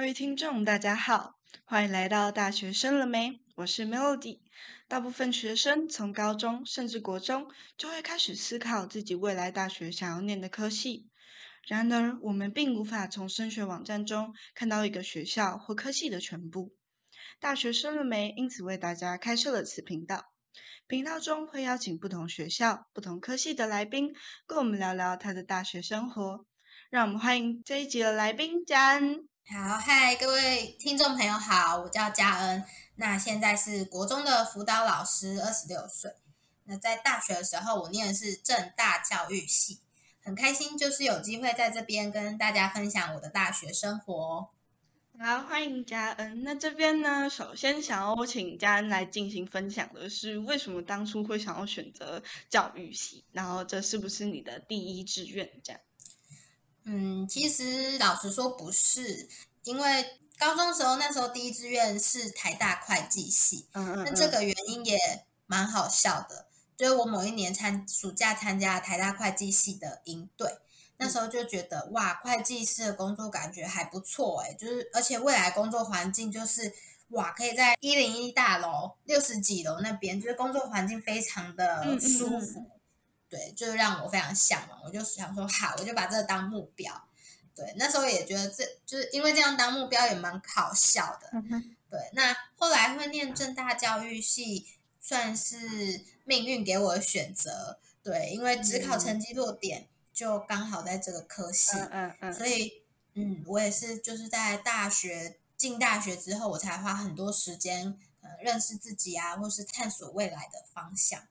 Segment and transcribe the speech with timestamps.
[0.00, 3.38] 各位听众，大家好，欢迎来到大学生了没？
[3.54, 4.40] 我是 Melody。
[4.88, 11.10] 大部分学生从高中甚至国中就会开始思考自己未来大学想要念的科系。
[11.66, 16.74] 然而，我们并无法从升学网站中看到一个学校或科系的全部。
[17.38, 18.32] 大学生了没？
[18.38, 20.32] 因此为大家开设了此频道。
[20.86, 24.14] 频道中会邀请不同学校、不同科系的来宾，
[24.46, 26.46] 跟我们聊聊他的大学生活。
[26.88, 29.28] 让我们欢迎这一集的来宾佳恩。
[29.46, 32.64] 好，嗨，各位听众朋友好，我叫嘉恩，
[32.96, 36.12] 那现在是国中的辅导老师，二十六岁。
[36.64, 39.80] 那在大学的时候，我念的是正大教育系，
[40.22, 44.50] 很开心，就是有机会在这边跟大家分享我的大学生活。
[45.18, 46.44] 好，欢迎嘉恩。
[46.44, 53.24] 那这边呢，首先想要请嘉恩来进行分享的是，为什么当初会想要选择教育系？
[53.32, 55.50] 然后这是不是你的第一志愿？
[55.64, 55.80] 这样？
[56.84, 59.28] 嗯，其实老实说不是，
[59.64, 63.66] 因为高中时候那时候第一志愿是台大会计系。
[63.72, 64.04] 嗯嗯。
[64.04, 64.98] 那这个原因也
[65.46, 70.58] 蛮好笑的，就是我某一年参暑假参加台大会计系的营队。
[70.96, 76.74] 那时候就觉得哇，会计师的工作感觉还不错哎，就是而且未来工作环境就是
[77.08, 82.66] 哇，可以在一零一大楼六十几楼那边，就是工作环境非常的舒服，
[83.30, 84.82] 对，就是让我非常向往。
[84.84, 87.08] 我就想说好，我就把这个当目标。
[87.54, 91.30] 对，那时候也觉得这就是因为这样当目标也蛮好笑的。
[91.88, 94.66] 对，那后来会念正大教育系，
[95.00, 97.78] 算是命运给我的选择。
[98.02, 99.86] 对，因为只考成绩落点。
[100.12, 102.82] 就刚好在这个科系，嗯嗯，所以
[103.14, 111.22] 嗯，我也是就是在大学进大学之后，我才花很多时间呃认识自己啊，或是探索未来的方向。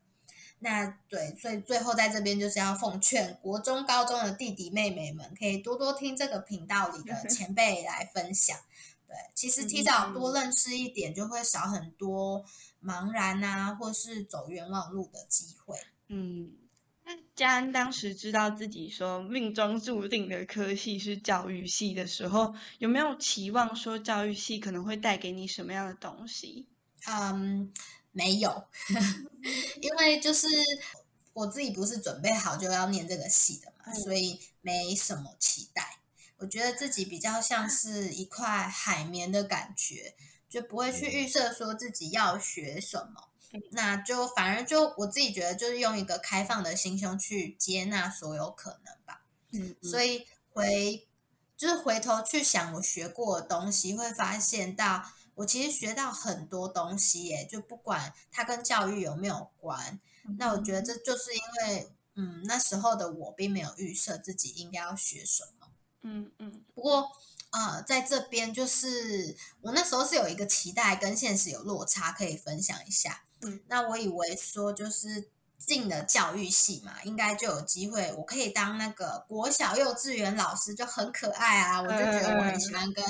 [0.59, 8.58] 那对，所以最后在这边就是要奉劝国中、高中的弟弟妹妹们，可以多多听这个频道里的 前辈来分享。
[9.08, 12.45] 对，其实提早多认识一点，就会少很多
[12.83, 15.77] 茫然啊，或是走冤枉路的机会。
[16.08, 16.52] 嗯。
[17.33, 26.67] 嘉恩当时知道自己说命中注定的科系是教育系的时候，有没有期望说教育系可能会带给你什么样的东西？
[27.08, 27.73] 嗯，
[28.11, 29.39] 没有，因
[29.99, 30.48] 为就是
[31.33, 35.99] 我自己不是准备好就要念这个系的嘛，所以没什么期待。
[36.37, 40.15] 我觉得自己比较像是一块海绵的感觉，
[40.49, 43.30] 就不会去预设说自己要学什么。
[43.71, 49.23] 那就反而就我自己觉得，就是用一个开放的心胸去接纳所有可能吧。
[49.52, 51.08] 嗯，所以回
[51.58, 55.04] 就是回头去想我学过的东西，会发现到
[55.39, 57.48] 我其实学到很多东西耶。
[57.50, 60.00] 就不管它跟教育有没有关，
[60.38, 65.67] 那我觉得这就是因为嗯那时候的我并没有预设自己应该要学什么。
[66.02, 66.61] 嗯嗯。
[66.76, 67.10] 不过
[67.52, 73.23] 呃，在这边就是我那时候是有一个期待跟现实有落差，可以分享一下。
[73.42, 83.03] 嗯，那我以为说就是进了教育系嘛，应该就有机会，我可以当那个国小幼稚园老师，就很可爱啊，我就觉得我很喜欢跟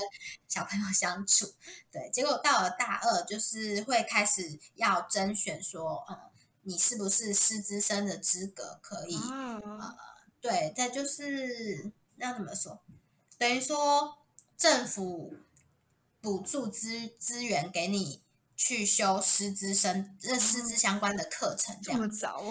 [0.47, 1.53] 小朋友相处。
[1.91, 6.17] 对，结果到了大二，就是会开始要甄选，说，嗯，
[6.63, 9.15] 你是不是师资生的资格可以？
[9.15, 9.95] 呃，
[10.41, 12.81] 对，再就是那怎么说？
[13.37, 14.17] 等于说
[14.57, 15.35] 政府
[16.19, 18.21] 补助资资源给你。
[18.59, 22.43] 去修师资生这师资相关的课程，这样早？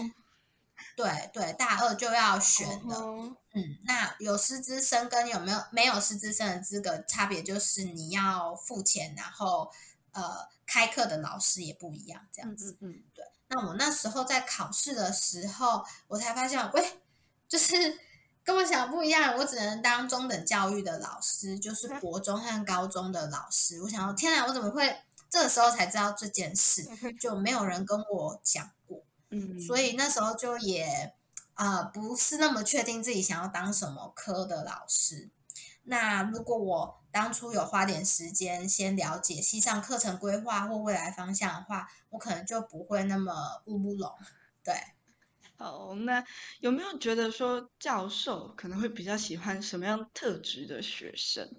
[0.96, 3.36] 对对，大二就要选了。
[3.52, 9.70] 嗯，那有师资生跟有没有没有师资生的资格差别，就是你要付钱，然后
[10.12, 12.78] 呃开课的老师也不一样，这样子。
[12.80, 13.22] 嗯，对。
[13.48, 17.02] 那我那时候在考试的时候，我才发现，喂，
[17.46, 18.00] 就是
[18.42, 23.82] 跟我想不一样，我只能当中等教育的老师，就是 国中和高中的老师。
[23.82, 25.02] 我想，天哪，我怎么会？
[25.31, 26.89] 这个时候才知道这件事，
[27.21, 31.14] 就没有人跟我讲过，嗯，所以那时候就也
[31.55, 35.29] 啊不是那么确定自己想要当什么科的老师。
[35.85, 44.14] 那如果我当初有花点时间先了解西上课程规划或未来方向的话，我可能就不会那么乌不拢。
[44.62, 44.75] 对，
[45.56, 46.25] 好，那
[46.61, 51.55] 有没有觉得说教授可能会比较喜欢什么样特质的学生？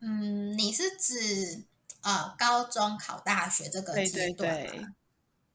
[0.00, 1.64] 嗯，你是指？
[2.04, 4.94] 呃，高中考大学这个阶段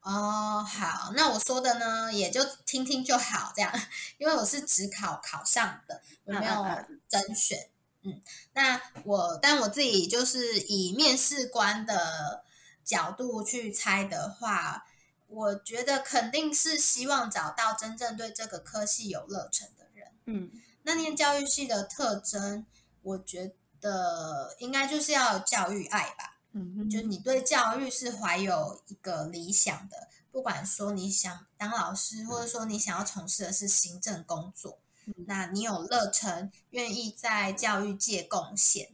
[0.01, 3.71] 哦，好，那我说的呢，也就听听就好，这样，
[4.17, 6.65] 因为我是只考考上的，我没有
[7.07, 7.69] 甄选，
[8.01, 8.19] 嗯，
[8.53, 12.43] 那我但我自己就是以面试官的
[12.83, 14.87] 角度去猜的话，
[15.27, 20.49] 我觉得肯定是希望找到真正对这个科系有热忱的人，嗯，
[20.83, 22.65] 那念教育系的特征，
[23.03, 26.37] 我觉得应该就是要有教育爱吧。
[26.53, 34.79] 嗯哼，就你对教育是怀有一个理想的，不管说你想当老师，或者说你想要从事的是行政工作，
[35.27, 38.89] 那你有热忱，愿意在教育界贡献。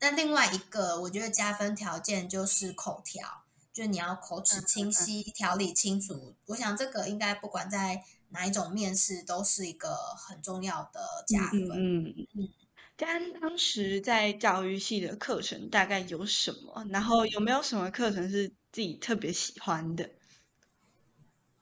[0.00, 6.34] 那另外一个，我觉得加分条件就是口条，就你要口齿清晰、条理清楚。
[6.46, 11.70] 我想这个应该不管在哪一种面试，都是一个很重要的加分。
[11.70, 12.48] 嗯嗯
[12.96, 12.96] 嗯。
[12.96, 16.86] 但当时在教育系的课程大概有什么？
[16.90, 20.10] 然后有没有什么课程是自己特别喜欢的？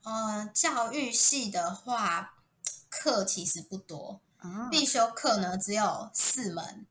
[0.05, 2.35] 呃，教育系的话，
[2.91, 4.21] 课其实不多，
[4.71, 6.87] 必修课呢只有四门，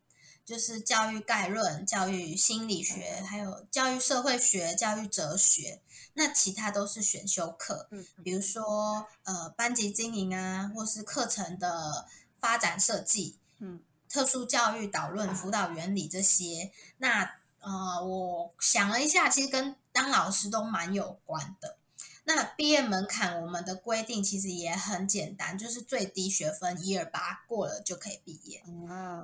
[0.46, 5.82] 就是教育概论、教育心理学，还有教育社会学、教育哲学。
[6.14, 7.90] 那其他都是选修课，
[8.24, 12.08] 比如说呃班级经营啊，或是课程的
[12.40, 13.82] 发展设计，嗯。
[14.12, 21.78] 特殊教育导论、辅导原理这些，那呃，我想了一下，其实跟当老师都蛮有关的。
[22.26, 28.62] 那毕业门槛，我们的规定其实也很简单，就是最低学分一二八过了就可以毕业。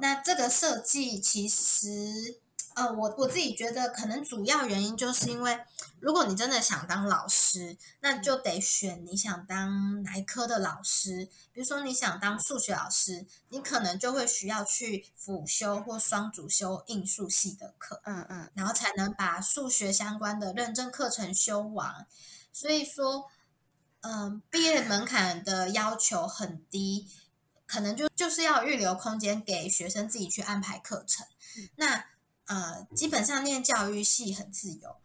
[0.01, 2.39] 那这个设计其实。
[2.75, 5.59] 呃，我我自己觉得可能主要原因就是因为，
[5.99, 11.27] 如果你真的想当老师，那就得选你想当哪一科的老师。
[11.51, 22.07] 比如说你想当数学老师，你可能就会需要去辅修或双主修应数系的课，嗯嗯，然后才能把数学相关的认证课程修完。
[22.53, 23.29] 所以说，
[24.01, 27.07] 嗯，毕业门槛的要求很低，
[27.65, 31.25] 可能就就是要预留空间给学生自己去安排课程。
[31.75, 32.05] 那
[32.45, 34.95] 呃，基本上念教育系很自由，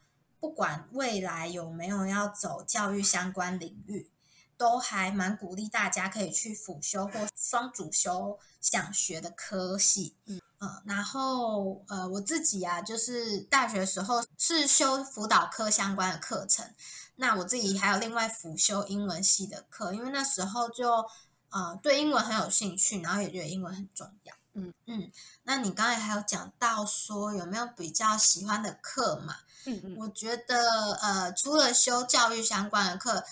[0.42, 4.10] 不管未来有没有要走教育相关领域，
[4.56, 10.16] 都还蛮鼓励大家可以去辅修或双主修想学的科系。
[10.26, 10.40] 嗯
[10.84, 16.74] 然后呃，我自己啊，就是大学时候是修辅导科相关的课程，
[17.14, 21.06] 那我自己还有另外辅修英文系的课，因为那时候就
[21.50, 24.34] 呃对英文很有兴趣，然后也觉得英文很重要。
[24.54, 25.10] 嗯嗯，
[25.44, 29.36] 那你刚才还有讲到说有没有比较喜欢的课嘛？
[29.64, 33.24] 嗯嗯，我觉得呃，除了修教育相关的课，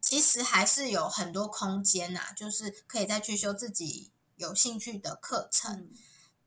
[0.00, 5.90] 其实还是有很多空间呐，就是可以再去修自己有兴趣的课程。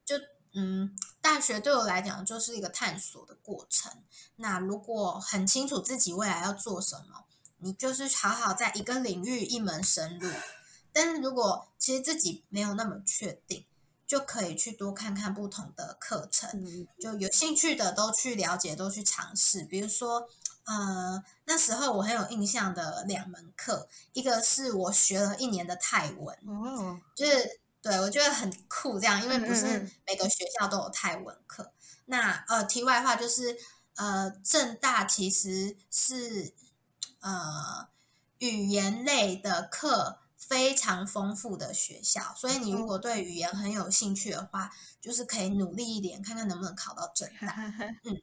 [0.06, 0.16] 就
[0.54, 3.92] 嗯，大学对我来讲就是一个探索的过程。
[4.38, 7.26] 那如果很清楚自己未来要做什么，
[7.58, 10.32] 你就是好好在一个领域一门深入。
[10.94, 13.66] 但是如果其实自己没有那么确定，
[14.08, 16.50] 就可以去多看看不同的课程，
[16.98, 19.66] 就有兴趣的都去了解，都去尝试。
[19.66, 20.30] 比如说，
[20.64, 31.74] 呃，那时候我很有印象的两门课，一个是我学了一年的泰文，哦，就是对我觉得很酷，这样，因为不是每个学校都有泰文课。
[32.06, 33.58] 那呃，题外话就是，
[33.98, 36.54] 呃，正大其实是
[37.20, 37.90] 呃
[38.38, 40.20] 语言类的课。
[40.48, 44.72] 非常丰富的学校，所以你如果对语言很有兴趣的话，
[45.02, 47.54] 就是可以努力一点，看看能不能考到正大。
[48.06, 48.22] 嗯，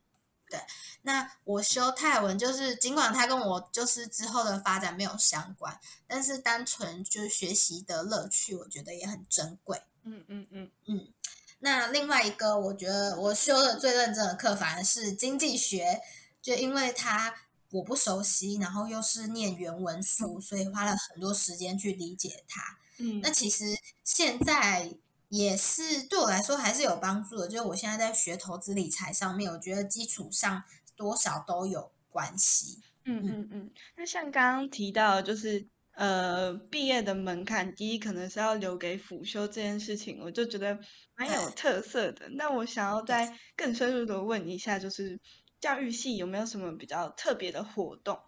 [0.49, 0.59] 对。
[1.03, 9.83] 那我修泰文，就是尽管它跟我就是之后的发展没有相关，但是单纯就是学习的乐趣，我觉得也很珍贵。
[10.05, 11.13] 嗯嗯嗯嗯。
[11.59, 16.01] 那另外一个，我觉得我修的最认真的课，反而是经济学，
[16.41, 17.35] 就因为它。
[17.75, 22.63] 我不熟悉，然后又是念原文书，所以花了很多时间去理解它。
[22.99, 24.95] 嗯，那其实现在
[25.29, 27.49] 也是对我来说还是有帮助的。
[27.49, 30.63] 就是我现在在学投资理财上面，我觉得基础上
[30.95, 32.79] 多少都有关系。
[33.07, 33.71] 嗯嗯嗯。
[33.97, 40.79] 那像刚刚提到，就是呃，毕业的门槛低，可能是要留给辅修这件事情，我就觉得
[41.17, 42.29] 蛮有特色的。
[42.37, 45.19] 那我想要再更深入的问一下，就是。
[45.65, 48.21] 教育系有没有什么比较特别的活动？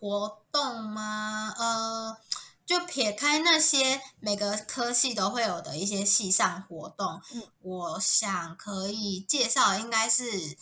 [0.00, 1.54] 活动吗？
[1.56, 2.18] 呃，
[2.64, 10.56] 就撇开那些每个科系都会有的一些系上活动，嗯，我想可以介绍，应该是，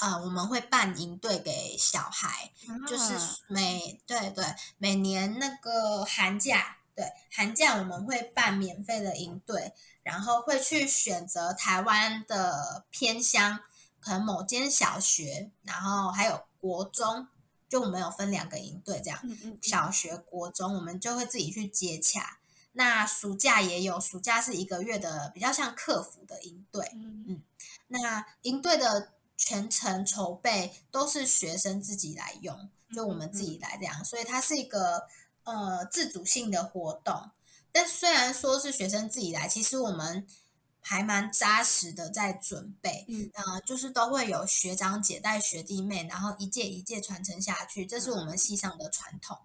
[0.00, 2.50] 呃，我们会办营队给小孩，
[2.88, 3.12] 就是
[3.48, 4.46] 每对对
[4.78, 13.60] 每年那个寒假，对寒假我们会办免费的营队，然后会去选择台湾的偏乡。
[14.04, 17.26] 可能某间小学，然后还有国中，
[17.70, 19.18] 就我们有分两个营队这样。
[19.62, 22.38] 小学、国中，我们就会自己去接洽。
[22.72, 26.90] 那暑假也有，暑假是一个月的，比较像客服的营队。
[26.94, 27.42] 嗯，
[27.88, 35.06] 那营队的全程筹备都是学生自己来用，就我们自己来这样，所以它是一个
[35.44, 37.30] 呃自主性的活动。
[37.72, 40.26] 但虽然说是学生自己来，其实我们。
[40.86, 49.38] 还蛮扎实的在准备，嗯呃，就是都会有学长姐带学弟妹，然后一届一届传承下去，这是我们系上的传统。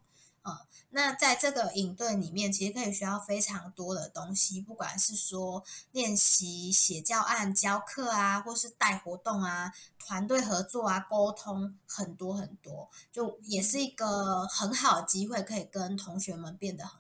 [0.43, 0.57] 嗯，
[0.89, 16.98] 那在这个影队里面，其实可以学到非常多的东西，不管是说练习写教案、教课啊，或是带活动啊，团队合作啊，沟通很多很多，就也是一个很好的机会，可以跟同学们变得很好。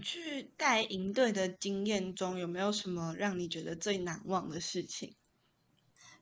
[0.00, 5.14] 去带营队的经验中，有没有什么让你觉得最难忘的事情？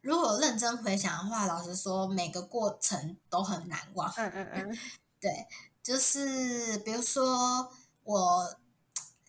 [0.01, 4.11] 如果认真回想的话，老实说，每个过程都很难忘。
[4.17, 4.79] 嗯嗯嗯，
[5.21, 5.47] 对，
[5.83, 7.71] 就是比如说
[8.03, 8.57] 我，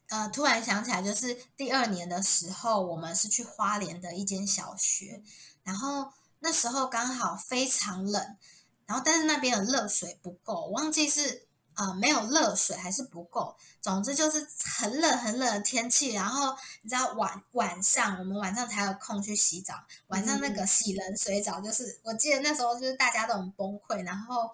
[0.08, 5.22] 呃，突然想起来，就是第二年的时候，我们是去花莲的一间小学，
[5.64, 8.38] 然后那时候刚好非常冷，
[8.86, 14.48] 然后但是那边的热水不够，我忘记是呃没有热水还是不够，总之就是
[14.80, 19.76] 很冷很冷的天气，然后你知道晚晚上我们晚上才有空去洗澡，
[20.08, 24.50] 晚上那个洗冷水澡，就是我记得那时候就是大家都很崩溃，然后。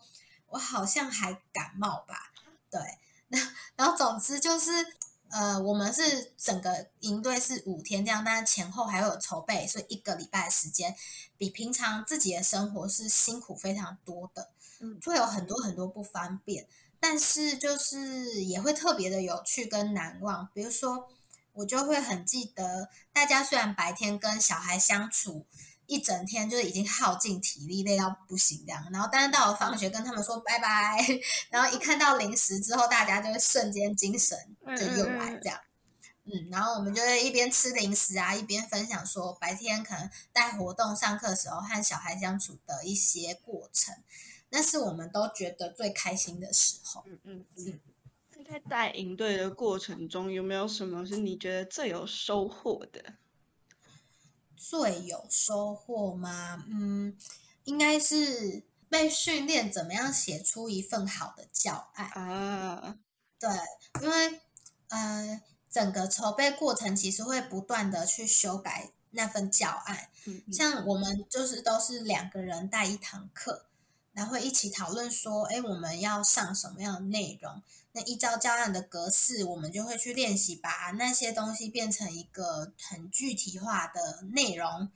[0.49, 2.31] 我好像还感冒吧，
[2.71, 2.79] 对，
[3.27, 3.37] 那
[3.75, 4.71] 然后总之就是，
[5.27, 10.95] 呃，我们是整个营队是五天这样，但是前后还有筹备，所以一个礼拜的时间，
[11.37, 16.65] 比平常自己的生活是辛苦非常多的，嗯，会有很多很多不方便，
[16.99, 21.09] 但是就是也会特别的有趣跟难忘，比如说
[21.53, 25.45] 我就会很记得，大家虽然白天跟小孩相处。
[25.89, 28.85] 一整天就是已经耗尽体力，累到不行这样。
[28.91, 30.97] 然后，但是到了放学跟他们说拜拜，
[31.49, 34.37] 然后一看到零食之后，大家就会瞬间精神
[34.77, 35.57] 就又来这样。
[36.25, 43.95] 嗯，然后我们就会一边吃零食啊，一边分享说白天可能带活动、上课时候和小孩相处的一些过程，
[44.49, 47.03] 那是我们都觉得最开心的时候。
[47.05, 47.79] 嗯嗯嗯。
[48.49, 53.15] 在带营队的过程中，有没有什么是你觉得最有收获的？
[54.55, 56.63] 最有收获吗？
[56.69, 57.17] 嗯，
[57.65, 62.97] 应该是被训练怎么样写出一份好的教案啊。
[63.37, 63.49] 对，
[64.01, 64.39] 因为
[64.87, 70.09] 呃，整个筹备过程其实会不断的去修改那份教案。
[70.25, 73.65] 嗯，像我们就是都是两个人带一堂课，
[74.17, 77.61] 然后一起讨论说，哎，我们要上什么样的内容。
[77.91, 84.89] 那依照教案的格式，我们就会去练习，把那些东西变成一个很具体化的内容，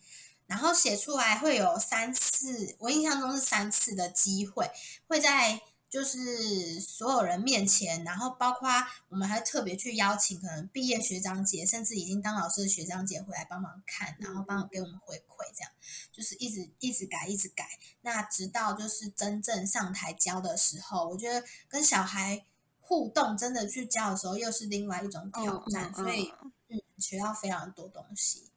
[0.47, 4.71] 然后写出来会有三次，我印象中是三次的机会，
[5.07, 5.61] 会在
[5.91, 8.69] 就是所有人面前，然后包括
[9.09, 15.71] 我们还特别去邀请可能毕业学长姐，甚至已经当老师的学长姐回来帮忙看，然后帮给我们回馈，这样
[16.11, 17.67] 就是一直一直改，一直改，
[18.01, 22.45] 那直到就是真正上台教的时候，我觉得跟小孩。
[22.83, 26.29] 互动真的去教的时候，又是另外一种挑战，所以
[26.67, 28.50] 嗯，学到非常多东西。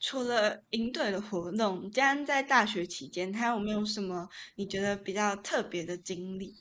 [0.00, 6.56] 除了营队的活动，嘉恩在大学期间，他有没有什么你觉得比较特别的经历？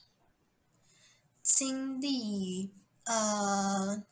[1.42, 2.72] 经历，
[3.06, 4.04] 呃，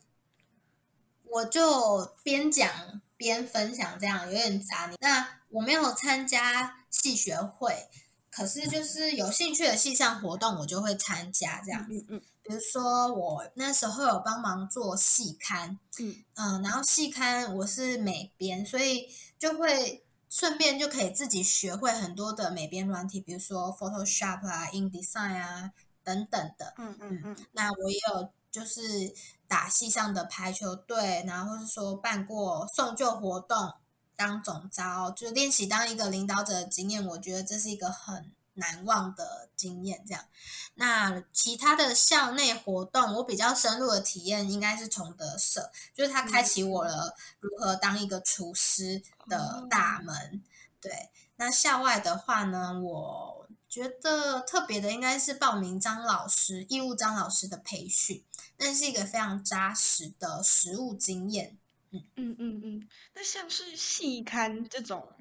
[1.24, 4.92] 我就边讲边分享，这样有点杂。
[5.00, 7.88] 那我没有参加系学会。
[8.30, 12.04] 可是，就是有兴趣的系上活动，我就会参加这样子。
[12.08, 12.22] 嗯嗯。
[12.50, 19.06] 比如说，我那时候有帮忙做细刊，嗯嗯，然后细刊我是美编，所以
[19.38, 25.70] 就会顺便就可以自己学会很多的美编软体，比如说 Photoshop 啊、InDesign 啊
[26.02, 26.74] 等等的。
[26.78, 27.36] 嗯嗯嗯。
[27.52, 29.14] 那我也有就是
[29.46, 33.74] 打戏上的排球队，然后或是说办过送旧活动。
[34.16, 40.04] 当总招就练习当一个领导者的经验，我觉得这是一个很难忘的经验。
[40.06, 40.24] 这样，
[40.74, 50.42] 那其他的校内活动，我比较深入的体验应该是崇德社，就是他开启我了如何当一个厨师的大门。
[50.80, 58.24] 对，那校外的话呢，我觉得特别的应该是报名张老师义务张老师的培训，
[58.56, 61.58] 那是一个非常扎实的实务经验。
[61.92, 65.12] 嗯嗯嗯嗯，那像是细刊这种，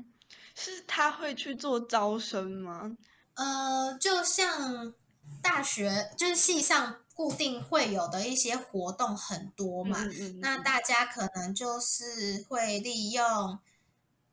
[0.56, 2.96] 是他会去做招生吗？
[3.40, 4.94] 呃，就像
[5.42, 9.98] 大学就是系上固定会有的一些活动很多嘛，
[10.42, 13.60] 那大家可能就是会利用，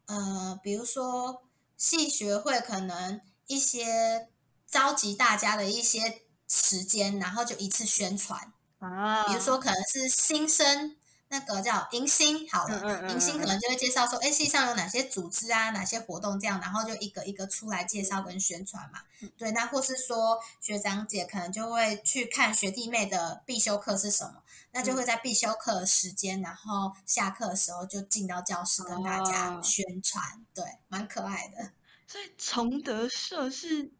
[0.06, 1.44] 呃，比如说
[1.76, 4.28] 系学会可能一些
[4.66, 10.96] 召集大家的一些时间，然后就一次宣传啊，比如说可能是新生。
[11.28, 19.00] 那个叫迎新，好了，嗯嗯嗯迎新可能就会介绍说，哎，系上有哪些组织啊，哪些活动这样，然后就一个一个出来介绍跟宣传嘛。
[19.20, 24.42] 嗯对，那或是说学长姐可能就会去看学弟妹的必修课是什么，
[24.72, 31.72] 那就会嗯在必修课的时间，然后下课的时候就进到教室跟大家哦宣传，对，蛮可爱的。
[32.06, 33.90] 所以崇德社是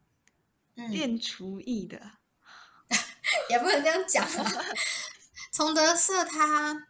[0.75, 1.99] 嗯，练厨艺的，
[3.49, 4.65] 也不能这样讲啊。
[5.51, 6.87] 崇德社它，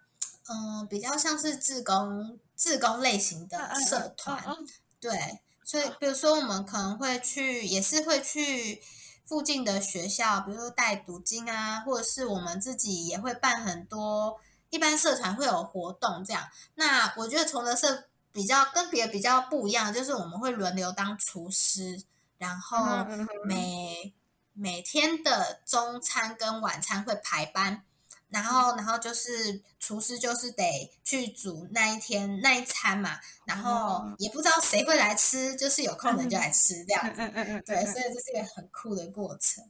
[0.49, 4.67] 嗯、比较像是自工自工类型嗯的社团，嗯嗯
[4.99, 8.81] 对，所以比如说我们可能会去，也是会去
[9.25, 14.39] 附近的学校，比如说带读经啊，或者是我们自己也会办很多，
[14.69, 16.47] 一般社团会有活动这样。
[16.75, 22.01] 那我觉得崇德社比较跟别的比较不一样，就是我们会轮流当厨师，
[22.37, 23.05] 然后
[23.45, 24.13] 每
[24.53, 27.83] 每天的中餐跟晚餐会排班。
[28.29, 37.21] 然后，然后就是厨师就是得去煮那一天那一餐嘛，然后哦也不知道谁会来吃，就是有空的人就来吃这样子。
[37.21, 39.63] 嗯嗯对，嗯所以这是一个很酷的过程。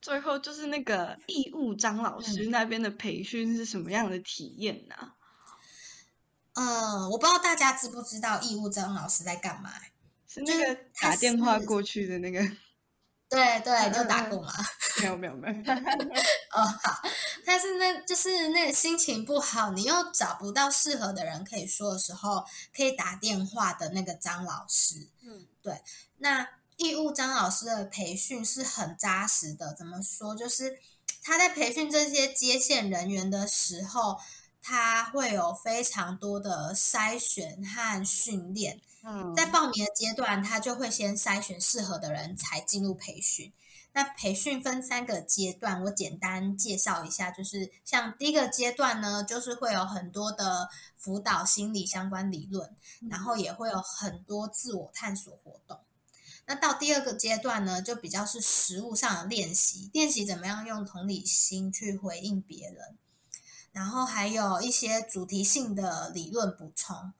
[0.00, 4.94] 最后就是那个义务张老师那边的培训是什么样的体验呢、
[6.52, 9.70] 嗯，我不知道大家知不知道义务张老师在干嘛？
[10.28, 12.40] 是那个打电话过去的那个？
[13.28, 14.52] 对对，嗯你有打嗯过吗？
[15.00, 15.54] 没有没有没有，
[16.54, 17.02] 哦，好，
[17.44, 25.08] 但是那就是那个心情不好，你又找不到适合的人可以说的时候，可以打电话的那个张老师。
[25.22, 25.82] 嗯对
[26.18, 30.34] 那义务张老师的培训是很扎实的，怎么说？
[30.36, 30.78] 就是
[31.22, 34.18] 他在培训这些接线人员的时候，
[34.68, 38.80] 他会有非常多的筛选和训练。
[39.04, 43.52] 嗯，在报名的阶段，他就会先筛选适合的人才进入培训。
[43.92, 52.74] 那培训分三个阶段，我简单介绍一下，就是像第一个阶段呢，就是会有很多的辅导心理相关理论，
[53.08, 55.78] 然后也会有很多自我探索活动。
[56.46, 62.98] 那到第二个阶段呢，就比较是实物上的练习，练习怎么样用同理心去回应别人，
[63.76, 67.12] 然后还有一些主题性的理论补充。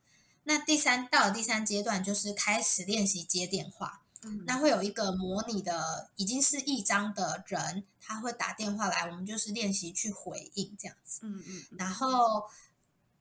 [0.45, 4.01] 那第三到了第三阶段，就是开始练习接电话。
[4.23, 11.21] 嗯那会有一个模拟的，已经是一张的人，他会打电话来，我们就是练习去回应这样子。
[11.23, 12.45] 嗯嗯嗯然后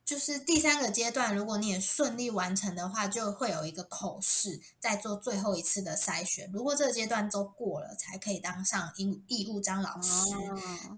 [0.05, 6.49] 就是第三个阶段，如果你也顺利完成的话，就会有一个口试，再做最后一次的筛选。
[6.53, 10.33] 如果这个阶段都过了，才可以当上义义务张老师。
[10.33, 10.97] 哦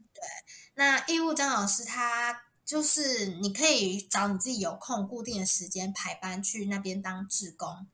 [0.77, 7.87] 那义务张老师他就是你可以找你自己有空固定的时间排班去那边当志工。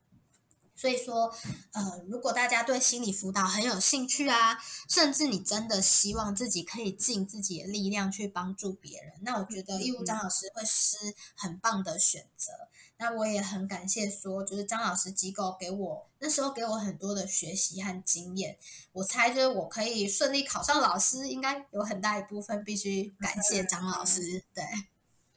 [0.75, 1.33] 所以说，
[1.71, 4.57] 呃，如果大家对心理辅导很有兴趣啊，
[4.89, 12.51] 甚至你真的希望自己可以尽自己的力量去帮助别人，那我觉得义务张老师会是很棒的选择。
[12.97, 18.57] 那我也很感谢说，就是张老师机构给我那时候给我很多的学习和经验。
[18.93, 24.21] 我猜就是我可以顺利考上老师，应该有很大一部分必须感谢张老师。
[24.53, 24.63] 对，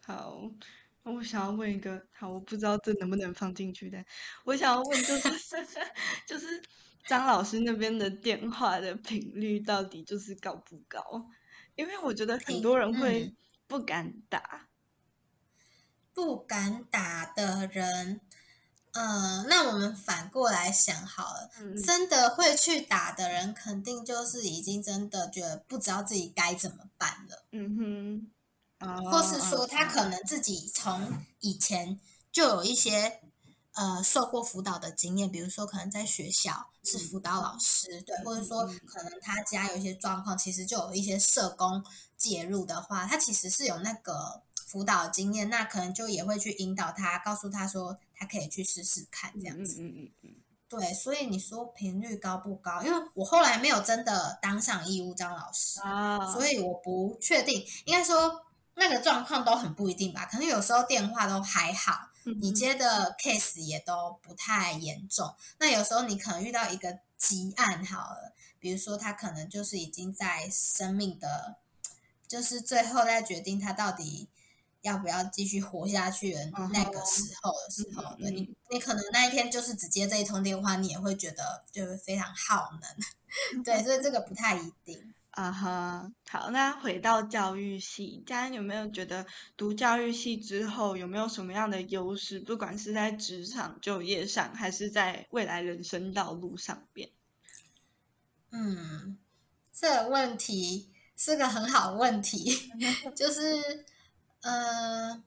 [0.04, 0.40] 好，
[1.02, 4.04] 我想要问一个，好，我不知道这能不能放进去的，
[4.44, 5.30] 我想要问就是
[6.26, 6.62] 就是
[7.08, 11.26] 张老师那边的电话的频率到底就是高不高？
[11.74, 14.65] 因为我觉得很多人会嗯不敢打，
[16.16, 18.22] 不敢打的人，
[18.94, 21.50] 呃、那我们反过来想好了。
[21.60, 27.44] 嗯真的会去打的人，肯定就是已经真的觉得不知道自己该怎么办了。
[27.52, 28.30] 嗯
[28.80, 30.04] 哼，哦或是说他哦可。
[30.06, 32.00] 能自己从以前
[32.32, 33.20] 就有一些
[33.74, 37.58] 呃受过辅导的经验，比如说可能在学校是辅导老。
[37.58, 41.84] 师，对，或者说可能他家有一些状况，其实就有一些社工
[42.16, 49.80] 介入的话，他其实是有那个辅导经验，那可能就也会去引导他，告诉他说他可以去试试看这样子。
[49.80, 50.34] 嗯嗯嗯嗯
[50.68, 52.82] 对，所以你说频率高不高？
[52.82, 60.26] 因为我后来没有真的当上义务张老师，啊，所以我不确定，应该说那个状况都很不一定吧。
[60.26, 65.32] 可能有时候电话都还好，你嗯接的 case 也都不太严重。
[65.58, 71.58] 那有时候你可能遇到一个急案好了，比如说他可能就是已经在生命的，
[72.26, 74.28] 就是最后再决定他到底。
[74.86, 76.40] 要不要继续活下去的
[76.72, 85.12] 那个时候的时候，嗯嗯对你，你可能那一天就是只接这一通电话，你也会觉得就是非常耗能，对，所以这个不太一定。
[85.30, 92.40] 啊哈，好，那回到教育系，家人有没有觉得读教育系之后有没有什么样的优势？
[92.40, 97.10] 不管是在职场就业上，还是在未来人生道路上边？
[98.50, 99.18] 嗯，
[99.70, 102.72] 这个问题是个很好的问题，
[103.14, 103.84] 就是，
[104.42, 105.22] 呃，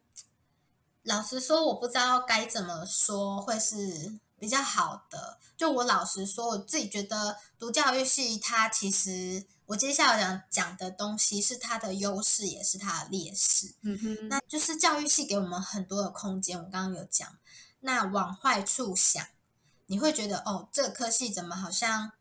[1.04, 5.38] 老实说，我不知道该怎么说会是比较好的。
[5.58, 13.74] 就我老实说，我自己觉得读教育系，它其实我接下来讲讲的东西是它的优势，也是它的劣势。
[13.82, 16.58] 嗯哼，那就是教育系给我们很多的空间。
[16.58, 17.38] 我刚刚有讲，
[17.82, 19.26] 那往坏处想，
[19.88, 22.14] 你会觉得哦，这科系怎么好像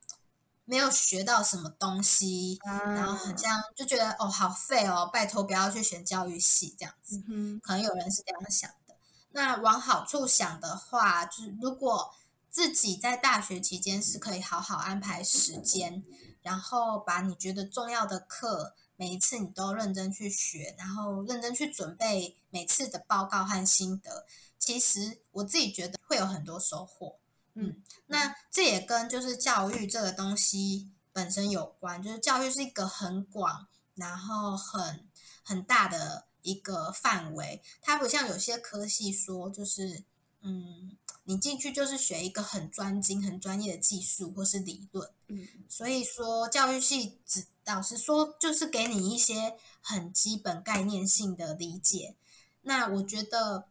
[0.69, 7.25] 没有学到什么东西，然后很像就觉得哦，好废哦，拜托不要去选教育系这样子。
[7.27, 8.95] 嗯可能有人是这样想的。
[9.31, 12.15] 那往好处想的话，就是如果
[12.51, 16.05] 自己在大学期间是可以好好安排时间，
[16.43, 24.27] 然后把你觉得重要的课，每一次你都认真去学，然后认真去准备每次的报告和心得，
[24.59, 27.18] 其实我自己觉得会有很多收获。
[27.59, 35.09] 嗯，那这也跟就是教育这个东西本身有关，就是教育是一个很广，然后很
[35.43, 40.05] 很大的一个范围，它不像有些科系说，就是
[40.41, 45.89] 嗯，你进去就是学一个很专精、很专业的技术或是理论，嗯所。
[45.89, 52.15] 以说教育系只老实说，就是给你一些很基本概念性的理解。
[52.63, 53.67] 那我觉得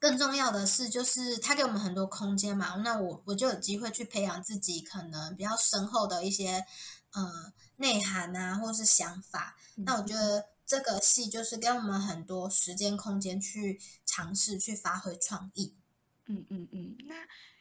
[0.00, 2.74] 更重要的是，就是他给我们很多空间嘛。
[2.76, 6.64] 那我我就有机会去培养自己可能比较深厚的一些
[7.12, 9.56] 呃内涵啊，或是想法。
[9.76, 15.76] 那我觉得这个戏就是给我们很多时间空间去尝试、去发挥创意。
[16.24, 17.14] 嗯嗯嗯，那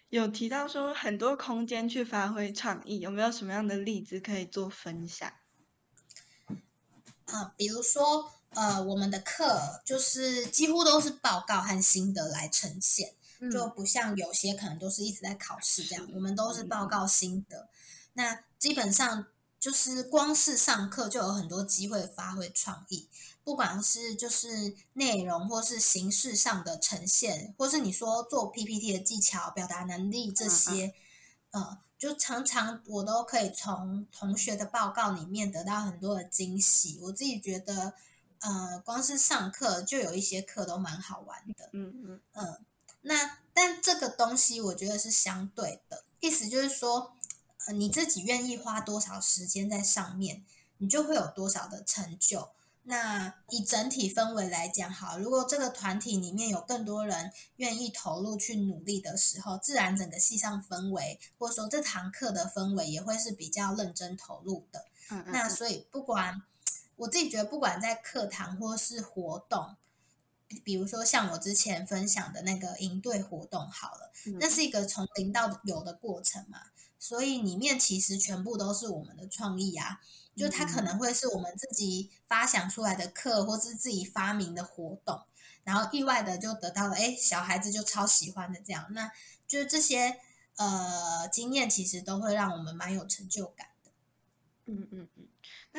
[0.10, 5.34] 有提到说很多空间去发挥创意，有没有什么样的例子可以做分享？
[7.26, 13.14] 嗯，比如说，呃，我们的课就是几乎都是报告和心得来呈现，
[13.52, 17.70] 就不像有些可能都是一直在考试这样，我们都是报告心得。
[18.14, 19.28] 那基本上
[19.60, 23.08] 就是光是上课就有很多机会发挥创意，
[23.44, 30.94] 不管是就是内容或是形式上的呈现，或是你说做 PPT 的技巧、表达能力这些，
[31.52, 31.80] 呃。
[32.00, 36.98] 就常常我都可以从同学的报告里面得到很多的惊喜。
[37.02, 37.94] 我自己觉得，
[38.40, 41.70] 呃，光是上课就有一些课都蛮好玩的。
[41.74, 42.66] 嗯嗯嗯，
[43.02, 47.16] 那但这个东西我觉得是相对的，意思就是说，
[47.66, 50.46] 呃，你自己愿意花多少时间在上面，
[50.78, 52.50] 你就会有多少的成就。
[52.84, 64.86] 那以整体氛围来讲，好，如果这个团体里面有更多人愿意投入去努力的时候，自然整个系上氛围，或者说这堂课的氛围也会是比较认真投入的。
[65.12, 66.42] 嗯嗯，那所以不管
[67.00, 69.76] 我自己觉得，不管在课堂或是活动，
[70.64, 76.60] 比如说像我之前分享的那个营队活动，好了，那是一个从零到有的过程嘛，
[77.00, 80.02] 所以里面其实全部都是我们的创意啊。
[80.36, 85.24] 就它可能会是我们自己发想出来的课，或是自己发明的活动，
[85.66, 89.12] 然后意外的就得到了，哎，小孩子就超喜欢的这样，那
[89.48, 90.18] 就是这些
[90.56, 93.92] 呃经验，其实都会让我们蛮有成就感的。
[94.68, 95.19] 嗯嗯嗯。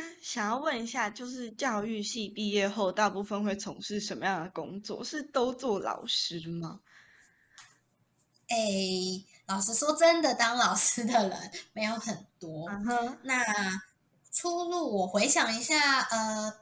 [0.00, 5.04] 那想要问一下，就是教育系毕业后，大部分会从事什么样的工作？
[5.04, 6.80] 是都做老师吗？
[8.48, 8.56] 哎，
[9.46, 12.66] 老实说，真的当老师的人没有很多。
[13.24, 13.44] 那
[14.32, 16.52] 出路，我回想一下，呃，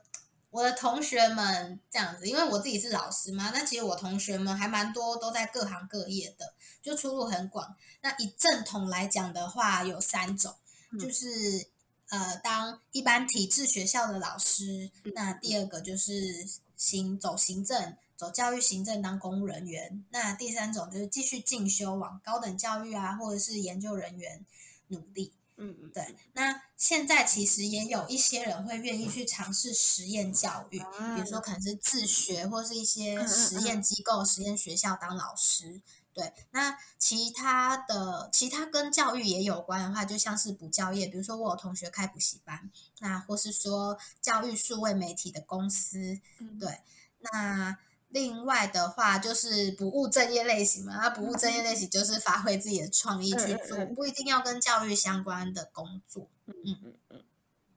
[0.51, 7.77] 我的同学们这样子，因为我自己是老师嘛，那其实我同学们还蛮多，都在各行各业的，就出路很广。
[8.01, 10.57] 那以正统来讲的话，有三种，
[11.01, 11.29] 就是
[12.09, 17.97] 呃，当一般体制学校的老师，那第二个就是行走行政。
[18.17, 24.45] 走教育行政当公务人员，那第三种就是继续进修往高等教育啊，或者是研究人员
[24.89, 25.33] 努力。
[25.57, 26.17] 嗯嗯，对。
[26.33, 35.81] 那现在其实也有一些人会愿意去尝试实验教育，比如说可能是自学，或是一些实验机构、实验学校当老师。
[36.19, 36.33] 对。
[36.51, 46.19] 那其他的其他跟教育也有关的话，就像是补教业，比如说我有同学开补习班，那或是说教育数位媒体的公司，
[46.59, 46.81] 对。
[47.21, 47.79] 那
[48.09, 56.29] 另外的话就是不务正业类型嘛，那不务正业类型就是发挥自己的创意去做，不一定要跟教育相关的工作。
[56.47, 57.25] 嗯嗯嗯。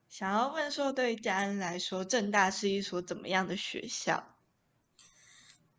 [0.10, 4.36] 想要问说，对家人来说，正大是一所怎么样的学校？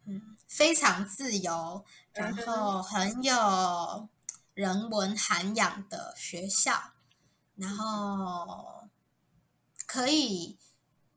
[0.04, 4.08] 嗯，非常自由，然后很有
[4.54, 6.92] 人文涵养的学校，
[7.56, 8.88] 然后
[9.86, 10.58] 可以，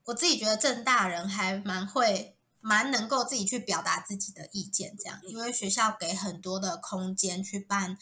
[0.06, 2.32] 我自己觉得正大人还蛮会。
[2.67, 7.95] 蛮能够自己去表达自己的意见，这样，因为学校给很多的空间去办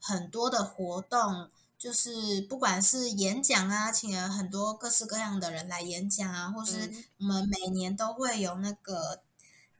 [0.00, 9.22] 很多的活动，就是不管是演讲啊，请了很多各式各样的人来演讲啊，或是我们每年都会有那个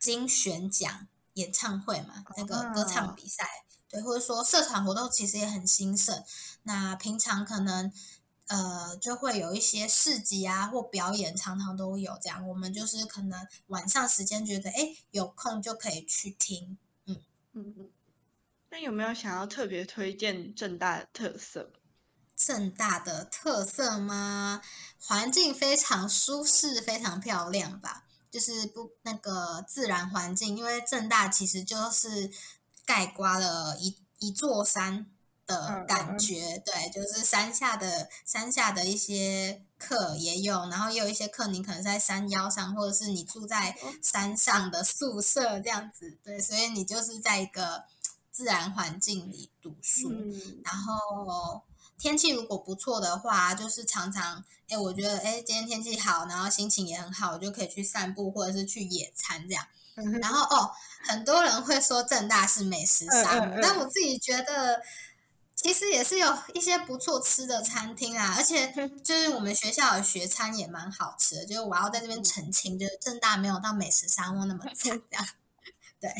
[0.01, 3.47] 金选奖演唱会嘛，那个歌唱比赛，
[3.89, 6.25] 对，或者说社团活动其实也很兴盛。
[6.65, 7.93] 那平常可能
[8.49, 12.49] 呃就会有一些市集啊或表演，常常都有这样。
[12.49, 17.91] 我们就是可能晚上时间觉得哎有空就可以去听，嗯嗯嗯。
[18.71, 21.71] 那有没有想要特别推荐正大的特色？
[22.37, 24.63] 正大的特色吗？
[24.99, 28.07] 环境非常舒适，非常漂亮吧。
[28.31, 32.31] 就是不那个自然环境，因为正大其实就是
[32.87, 35.07] 盖刮了一一座山
[35.47, 36.63] 的感觉。
[36.65, 46.19] 对，就是山下的山下的一些课也有，然后也有一些课你可能在山腰上，或者是你住在山上的宿舍这样子。
[46.23, 47.85] 对，所以你就是在一个
[48.31, 50.11] 自然环境里读书，
[50.65, 51.63] 然后。
[52.01, 59.67] 天气如果不错的话，就是常常哎，我觉得哎，今天天气好，然后心情也很好，我就可以去散步或者是去野餐这样。
[60.23, 60.71] 然后哦，
[61.07, 64.81] 很多人会说正大是美食沙漠，但我自己觉得
[65.55, 68.73] 其实也是有一些不错吃的餐厅啊，而且
[69.05, 71.45] 就是我们学校的学餐也蛮好吃的。
[71.45, 75.29] 就是我要在这边澄清，就是正大没有到美食沙漠那么 惨这样。
[76.01, 76.11] 对。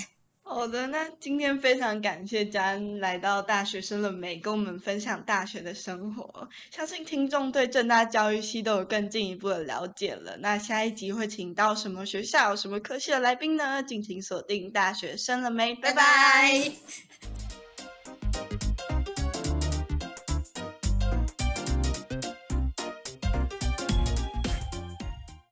[0.53, 6.49] 好的，那今天非常感谢嘉恩来到大学生了没，跟我们分享大学的生活。
[6.73, 10.37] 相信听众对正大教育系都有更进一步的了解了。
[10.39, 13.85] 那下一集会请到什么学校、什么科系的来宾呢？
[13.85, 16.73] 敬请锁定大学生了没，拜拜。